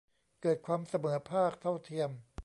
[0.41, 2.09] เกิดความเสมอภาค เท่าเทียม